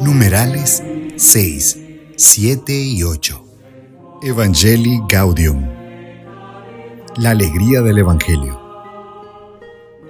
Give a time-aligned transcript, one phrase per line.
[0.00, 0.82] Numerales
[1.16, 1.78] 6,
[2.16, 3.44] 7 y 8.
[4.22, 5.66] Evangelii Gaudium.
[7.16, 8.60] La alegría del Evangelio.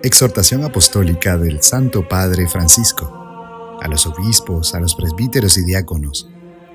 [0.03, 3.13] Exhortación apostólica del Santo Padre Francisco
[3.81, 6.29] a los obispos, a los presbíteros y diáconos,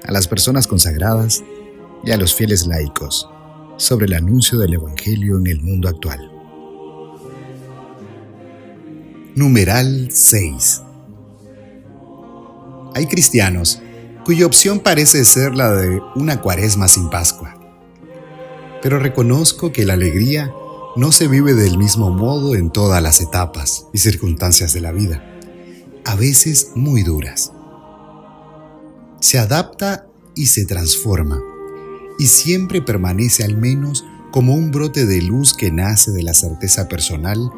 [0.05, 1.43] a las personas consagradas
[2.03, 3.27] y a los fieles laicos
[3.77, 6.31] sobre el anuncio del Evangelio en el mundo actual.
[9.35, 10.83] Numeral 6.
[12.93, 13.81] Hay cristianos
[14.25, 17.55] cuya opción parece ser la de una cuaresma sin Pascua.
[18.81, 20.51] Pero reconozco que la alegría
[20.95, 25.23] no se vive del mismo modo en todas las etapas y circunstancias de la vida,
[26.03, 27.53] a veces muy duras.
[29.21, 31.39] Se adapta y se transforma,
[32.19, 36.89] y siempre permanece al menos como un brote de luz que nace de la certeza
[36.89, 37.51] personal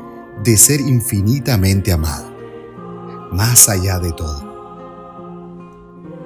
[0.43, 2.31] de ser infinitamente amado,
[3.31, 4.52] más allá de todo.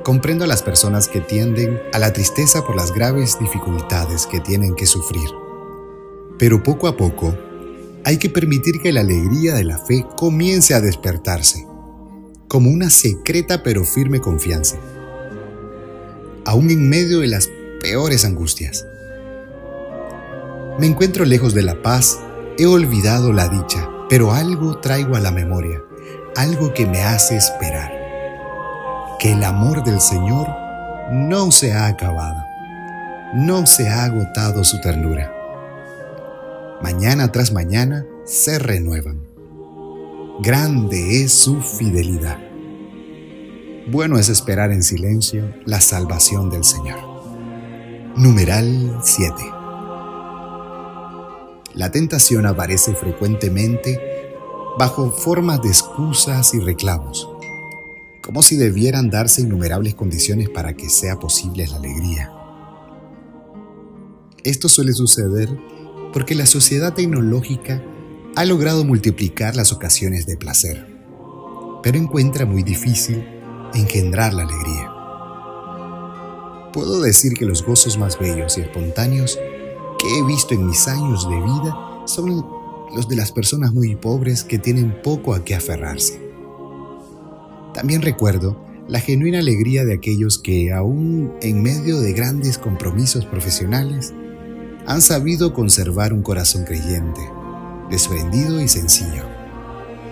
[0.07, 4.73] Comprendo a las personas que tienden a la tristeza por las graves dificultades que tienen
[4.73, 5.27] que sufrir.
[6.39, 7.35] Pero poco a poco,
[8.05, 11.67] hay que permitir que la alegría de la fe comience a despertarse,
[12.47, 14.77] como una secreta pero firme confianza,
[16.45, 17.49] aún en medio de las
[17.81, 18.85] peores angustias.
[20.79, 22.17] Me encuentro lejos de la paz,
[22.57, 25.83] he olvidado la dicha, pero algo traigo a la memoria,
[26.37, 27.96] algo que me hace esperar.
[29.19, 30.47] Que el amor del Señor
[31.11, 32.43] no se ha acabado,
[33.33, 35.33] no se ha agotado su ternura.
[36.81, 39.21] Mañana tras mañana se renuevan.
[40.39, 42.37] Grande es su fidelidad.
[43.89, 46.99] Bueno es esperar en silencio la salvación del Señor.
[48.15, 49.33] Numeral 7.
[51.73, 53.99] La tentación aparece frecuentemente
[54.77, 57.29] bajo formas de excusas y reclamos,
[58.27, 62.29] como si debieran darse innumerables condiciones para que sea posible la alegría.
[64.43, 65.47] Esto suele suceder
[66.11, 67.81] porque la sociedad tecnológica
[68.35, 70.85] ha logrado multiplicar las ocasiones de placer,
[71.81, 73.25] pero encuentra muy difícil
[73.73, 74.91] engendrar la alegría.
[76.73, 79.39] Puedo decir que los gozos más bellos y espontáneos
[79.99, 82.45] que he visto en mis años de vida son
[82.93, 86.26] los de las personas muy pobres que tienen poco a qué aferrarse.
[87.77, 94.15] También recuerdo la genuina alegría de aquellos que, aún en medio de grandes compromisos profesionales,
[94.87, 97.21] han sabido conservar un corazón creyente,
[97.91, 99.25] desprendido y sencillo.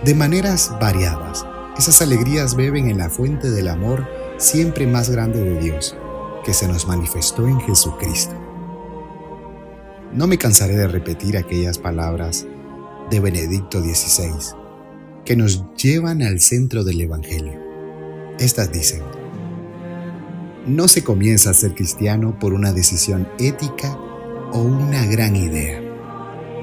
[0.04, 1.44] De maneras variadas,
[1.76, 4.06] esas alegrías beben en la fuente del amor
[4.38, 5.98] siempre más grande de Dios,
[6.46, 8.36] que se nos manifestó en Jesucristo.
[10.14, 12.46] No me cansaré de repetir aquellas palabras
[13.10, 14.65] de Benedicto XVI
[15.26, 17.60] que nos llevan al centro del Evangelio.
[18.40, 19.02] Estas dicen,
[20.68, 23.98] no se comienza a ser cristiano por una decisión ética
[24.52, 25.82] o una gran idea,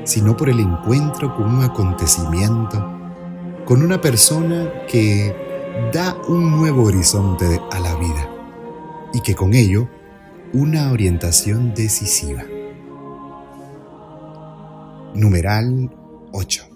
[0.05, 3.00] sino por el encuentro con un acontecimiento,
[3.65, 5.34] con una persona que
[5.93, 8.31] da un nuevo horizonte a la vida
[9.12, 9.89] y que con ello
[10.53, 12.44] una orientación decisiva.
[15.15, 15.91] Numeral
[16.33, 16.72] 8.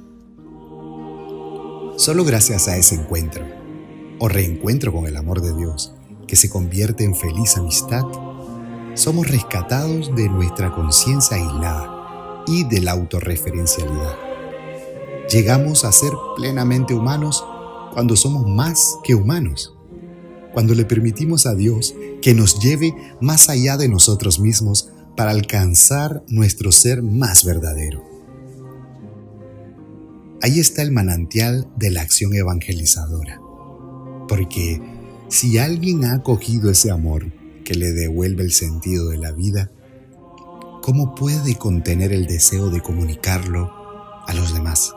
[1.96, 3.46] Solo gracias a ese encuentro
[4.18, 5.94] o reencuentro con el amor de Dios,
[6.26, 8.04] que se convierte en feliz amistad,
[8.92, 14.14] somos rescatados de nuestra conciencia aislada y de la autorreferencialidad.
[15.30, 17.42] Llegamos a ser plenamente humanos
[17.94, 19.74] cuando somos más que humanos,
[20.52, 26.22] cuando le permitimos a Dios que nos lleve más allá de nosotros mismos para alcanzar
[26.28, 28.15] nuestro ser más verdadero.
[30.46, 33.40] Ahí está el manantial de la acción evangelizadora.
[34.28, 34.80] Porque
[35.28, 37.32] si alguien ha acogido ese amor
[37.64, 39.72] que le devuelve el sentido de la vida,
[40.82, 43.72] ¿cómo puede contener el deseo de comunicarlo
[44.24, 44.94] a los demás?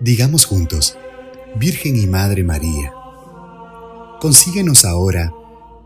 [0.00, 0.96] Digamos juntos,
[1.56, 2.94] Virgen y Madre María,
[4.22, 5.34] consíguenos ahora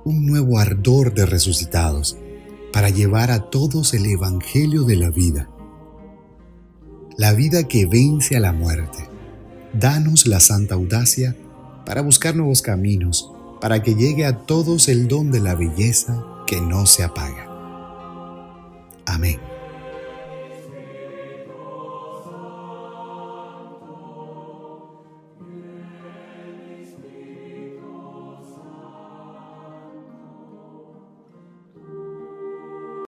[0.05, 2.17] un nuevo ardor de resucitados
[2.73, 5.49] para llevar a todos el Evangelio de la vida
[7.17, 9.09] la vida que vence a la muerte.
[9.73, 11.37] Danos la santa audacia
[11.87, 13.31] para buscar nuevos caminos,
[13.61, 17.49] para que llegue a todos el don de la belleza que no se apaga.
[19.07, 19.54] Amén.